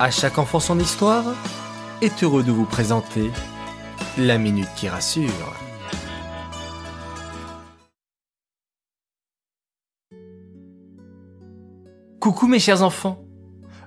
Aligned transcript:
À 0.00 0.12
chaque 0.12 0.38
enfant 0.38 0.60
son 0.60 0.78
histoire 0.78 1.24
est 2.02 2.22
heureux 2.22 2.44
de 2.44 2.52
vous 2.52 2.66
présenter 2.66 3.32
la 4.16 4.38
minute 4.38 4.68
qui 4.76 4.88
rassure. 4.88 5.56
Coucou 12.20 12.46
mes 12.46 12.60
chers 12.60 12.84
enfants, 12.84 13.24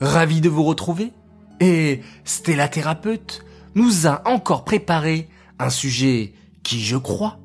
ravi 0.00 0.40
de 0.40 0.48
vous 0.48 0.64
retrouver 0.64 1.12
et 1.60 2.00
Stella 2.24 2.68
Thérapeute 2.68 3.44
nous 3.74 4.06
a 4.06 4.26
encore 4.26 4.64
préparé 4.64 5.28
un 5.58 5.68
sujet 5.68 6.32
qui, 6.62 6.80
je 6.80 6.96
crois, 6.96 7.38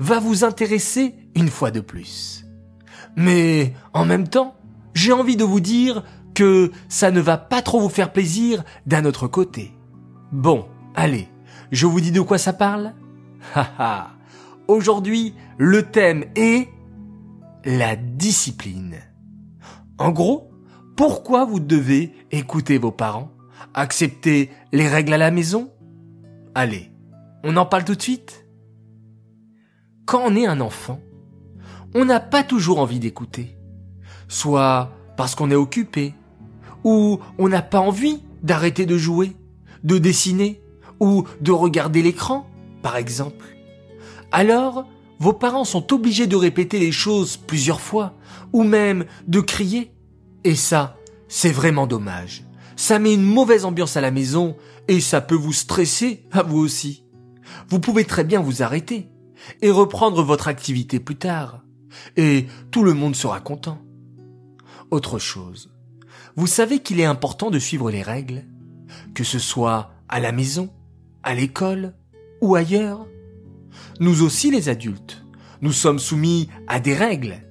va 0.00 0.18
vous 0.18 0.42
intéresser 0.42 1.14
une 1.36 1.50
fois 1.50 1.70
de 1.70 1.78
plus. 1.78 2.44
Mais 3.14 3.74
en 3.92 4.04
même 4.04 4.26
temps, 4.26 4.56
j'ai 4.92 5.12
envie 5.12 5.36
de 5.36 5.44
vous 5.44 5.60
dire 5.60 6.02
que 6.38 6.70
ça 6.88 7.10
ne 7.10 7.18
va 7.18 7.36
pas 7.36 7.62
trop 7.62 7.80
vous 7.80 7.88
faire 7.88 8.12
plaisir 8.12 8.62
d'un 8.86 9.04
autre 9.06 9.26
côté. 9.26 9.72
Bon, 10.30 10.68
allez, 10.94 11.26
je 11.72 11.84
vous 11.84 12.00
dis 12.00 12.12
de 12.12 12.20
quoi 12.20 12.38
ça 12.38 12.52
parle 12.52 12.94
Haha 13.56 14.10
Aujourd'hui, 14.68 15.34
le 15.56 15.82
thème 15.82 16.26
est 16.36 16.68
la 17.64 17.96
discipline. 17.96 18.98
En 19.98 20.12
gros, 20.12 20.52
pourquoi 20.96 21.44
vous 21.44 21.58
devez 21.58 22.14
écouter 22.30 22.78
vos 22.78 22.92
parents 22.92 23.32
Accepter 23.74 24.52
les 24.70 24.86
règles 24.86 25.14
à 25.14 25.18
la 25.18 25.32
maison? 25.32 25.72
Allez, 26.54 26.92
on 27.42 27.56
en 27.56 27.66
parle 27.66 27.84
tout 27.84 27.96
de 27.96 28.02
suite 28.02 28.46
Quand 30.06 30.22
on 30.24 30.36
est 30.36 30.46
un 30.46 30.60
enfant, 30.60 31.00
on 31.96 32.04
n'a 32.04 32.20
pas 32.20 32.44
toujours 32.44 32.78
envie 32.78 33.00
d'écouter. 33.00 33.58
Soit 34.28 34.92
parce 35.16 35.34
qu'on 35.34 35.50
est 35.50 35.56
occupé, 35.56 36.14
ou 36.84 37.18
on 37.38 37.48
n'a 37.48 37.62
pas 37.62 37.80
envie 37.80 38.20
d'arrêter 38.42 38.86
de 38.86 38.96
jouer, 38.96 39.36
de 39.84 39.98
dessiner 39.98 40.62
ou 41.00 41.24
de 41.40 41.52
regarder 41.52 42.02
l'écran, 42.02 42.48
par 42.82 42.96
exemple. 42.96 43.44
Alors, 44.32 44.86
vos 45.18 45.32
parents 45.32 45.64
sont 45.64 45.92
obligés 45.92 46.26
de 46.26 46.36
répéter 46.36 46.78
les 46.78 46.92
choses 46.92 47.36
plusieurs 47.36 47.80
fois, 47.80 48.14
ou 48.52 48.62
même 48.62 49.04
de 49.26 49.40
crier. 49.40 49.92
Et 50.44 50.54
ça, 50.54 50.96
c'est 51.28 51.50
vraiment 51.50 51.86
dommage. 51.86 52.44
Ça 52.76 52.98
met 52.98 53.14
une 53.14 53.24
mauvaise 53.24 53.64
ambiance 53.64 53.96
à 53.96 54.00
la 54.00 54.10
maison, 54.10 54.56
et 54.86 55.00
ça 55.00 55.20
peut 55.20 55.34
vous 55.34 55.52
stresser, 55.52 56.26
à 56.30 56.42
vous 56.42 56.58
aussi. 56.58 57.04
Vous 57.68 57.80
pouvez 57.80 58.04
très 58.04 58.24
bien 58.24 58.40
vous 58.40 58.62
arrêter, 58.62 59.08
et 59.62 59.70
reprendre 59.70 60.22
votre 60.22 60.48
activité 60.48 61.00
plus 61.00 61.16
tard. 61.16 61.62
Et 62.16 62.46
tout 62.70 62.84
le 62.84 62.94
monde 62.94 63.16
sera 63.16 63.40
content. 63.40 63.78
Autre 64.90 65.18
chose, 65.18 65.70
vous 66.38 66.46
savez 66.46 66.78
qu'il 66.78 67.00
est 67.00 67.04
important 67.04 67.50
de 67.50 67.58
suivre 67.58 67.90
les 67.90 68.00
règles, 68.00 68.44
que 69.12 69.24
ce 69.24 69.40
soit 69.40 69.90
à 70.08 70.20
la 70.20 70.30
maison, 70.30 70.70
à 71.24 71.34
l'école 71.34 71.96
ou 72.40 72.54
ailleurs. 72.54 73.08
Nous 73.98 74.22
aussi 74.22 74.52
les 74.52 74.68
adultes, 74.68 75.24
nous 75.62 75.72
sommes 75.72 75.98
soumis 75.98 76.48
à 76.68 76.78
des 76.78 76.94
règles, 76.94 77.42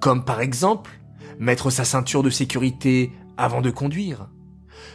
comme 0.00 0.24
par 0.24 0.40
exemple 0.40 0.90
mettre 1.38 1.68
sa 1.68 1.84
ceinture 1.84 2.22
de 2.22 2.30
sécurité 2.30 3.12
avant 3.36 3.60
de 3.60 3.70
conduire. 3.70 4.30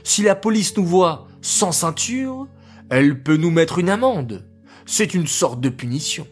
Si 0.04 0.24
la 0.24 0.34
police 0.34 0.76
nous 0.76 0.86
voit 0.86 1.28
sans 1.44 1.72
ceinture, 1.72 2.48
elle 2.90 3.22
peut 3.22 3.38
nous 3.38 3.52
mettre 3.52 3.78
une 3.78 3.92
amende. 3.92 4.50
C'est 4.88 5.14
une 5.14 5.28
sorte 5.28 5.62
de 5.62 5.70
punition. 5.70 6.26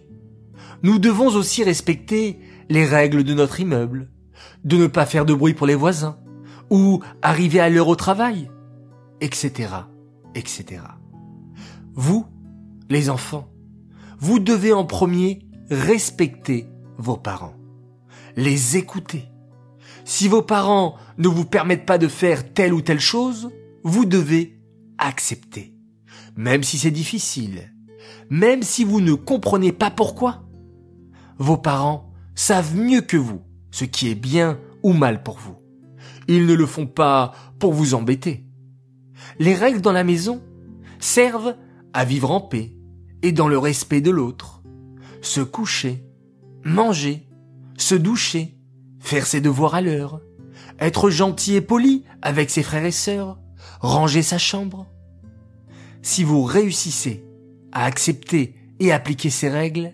Nous 0.81 0.97
devons 0.97 1.27
aussi 1.27 1.63
respecter 1.63 2.39
les 2.69 2.87
règles 2.87 3.23
de 3.23 3.35
notre 3.35 3.59
immeuble, 3.59 4.09
de 4.63 4.77
ne 4.77 4.87
pas 4.87 5.05
faire 5.05 5.27
de 5.27 5.35
bruit 5.35 5.53
pour 5.53 5.67
les 5.67 5.75
voisins, 5.75 6.17
ou 6.69 7.01
arriver 7.21 7.59
à 7.59 7.69
l'heure 7.69 7.87
au 7.87 7.95
travail, 7.95 8.49
etc., 9.21 9.69
etc. 10.35 10.81
Vous, 11.93 12.25
les 12.89 13.09
enfants, 13.09 13.49
vous 14.19 14.39
devez 14.39 14.73
en 14.73 14.85
premier 14.85 15.47
respecter 15.69 16.67
vos 16.97 17.17
parents, 17.17 17.55
les 18.35 18.77
écouter. 18.77 19.25
Si 20.05 20.27
vos 20.27 20.41
parents 20.41 20.95
ne 21.17 21.27
vous 21.27 21.45
permettent 21.45 21.85
pas 21.85 21.97
de 21.97 22.07
faire 22.07 22.53
telle 22.53 22.73
ou 22.73 22.81
telle 22.81 22.99
chose, 22.99 23.49
vous 23.83 24.05
devez 24.05 24.59
accepter. 24.97 25.73
Même 26.35 26.63
si 26.63 26.77
c'est 26.77 26.91
difficile, 26.91 27.73
même 28.29 28.63
si 28.63 28.83
vous 28.83 29.01
ne 29.01 29.13
comprenez 29.13 29.71
pas 29.71 29.91
pourquoi. 29.91 30.43
Vos 31.37 31.57
parents 31.57 32.11
savent 32.35 32.75
mieux 32.75 33.01
que 33.01 33.17
vous 33.17 33.41
ce 33.71 33.85
qui 33.85 34.09
est 34.09 34.15
bien 34.15 34.59
ou 34.83 34.93
mal 34.93 35.23
pour 35.23 35.37
vous. 35.37 35.55
Ils 36.27 36.45
ne 36.45 36.53
le 36.53 36.65
font 36.65 36.87
pas 36.87 37.33
pour 37.59 37.73
vous 37.73 37.93
embêter. 37.93 38.45
Les 39.39 39.55
règles 39.55 39.81
dans 39.81 39.91
la 39.91 40.03
maison 40.03 40.41
servent 40.99 41.55
à 41.93 42.05
vivre 42.05 42.31
en 42.31 42.41
paix 42.41 42.75
et 43.21 43.31
dans 43.31 43.47
le 43.47 43.57
respect 43.57 44.01
de 44.01 44.11
l'autre. 44.11 44.61
Se 45.21 45.41
coucher, 45.41 46.03
manger, 46.63 47.27
se 47.77 47.95
doucher, 47.95 48.57
faire 48.99 49.25
ses 49.25 49.41
devoirs 49.41 49.75
à 49.75 49.81
l'heure, 49.81 50.21
être 50.79 51.09
gentil 51.09 51.55
et 51.55 51.61
poli 51.61 52.03
avec 52.21 52.49
ses 52.49 52.63
frères 52.63 52.85
et 52.85 52.91
sœurs, 52.91 53.39
ranger 53.79 54.21
sa 54.21 54.37
chambre. 54.37 54.87
Si 56.01 56.23
vous 56.23 56.43
réussissez 56.43 57.25
à 57.71 57.85
accepter 57.85 58.55
et 58.79 58.91
appliquer 58.91 59.29
ces 59.29 59.49
règles, 59.49 59.93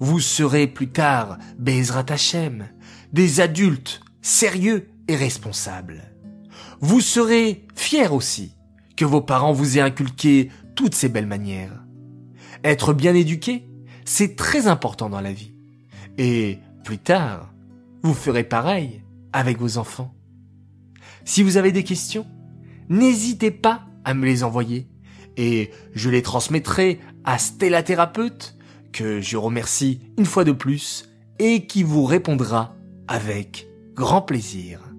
vous 0.00 0.20
serez 0.20 0.66
plus 0.66 0.90
tard, 0.90 1.38
Bezrat 1.58 2.06
Hashem, 2.08 2.68
des 3.12 3.40
adultes 3.40 4.00
sérieux 4.22 4.88
et 5.08 5.16
responsable. 5.16 6.02
Vous 6.80 7.00
serez 7.00 7.66
fier 7.74 8.12
aussi 8.12 8.54
que 8.96 9.04
vos 9.04 9.20
parents 9.20 9.52
vous 9.52 9.78
aient 9.78 9.82
inculqué 9.82 10.50
toutes 10.74 10.94
ces 10.94 11.08
belles 11.08 11.26
manières. 11.26 11.84
Être 12.62 12.92
bien 12.92 13.14
éduqué, 13.14 13.68
c'est 14.04 14.36
très 14.36 14.66
important 14.66 15.10
dans 15.10 15.20
la 15.20 15.32
vie. 15.32 15.52
Et 16.18 16.58
plus 16.84 16.98
tard, 16.98 17.52
vous 18.02 18.14
ferez 18.14 18.44
pareil 18.44 19.02
avec 19.32 19.58
vos 19.58 19.78
enfants. 19.78 20.14
Si 21.24 21.42
vous 21.42 21.56
avez 21.56 21.72
des 21.72 21.84
questions, 21.84 22.26
n'hésitez 22.88 23.50
pas 23.50 23.84
à 24.04 24.14
me 24.14 24.26
les 24.26 24.44
envoyer 24.44 24.86
et 25.36 25.70
je 25.94 26.10
les 26.10 26.22
transmettrai 26.22 27.00
à 27.24 27.38
Stella 27.38 27.82
Thérapeute 27.82 28.56
que 28.92 29.20
je 29.20 29.36
remercie 29.36 30.00
une 30.18 30.26
fois 30.26 30.44
de 30.44 30.52
plus 30.52 31.08
et 31.38 31.66
qui 31.66 31.82
vous 31.82 32.04
répondra 32.04 32.76
avec 33.08 33.66
grand 33.94 34.22
plaisir. 34.22 34.93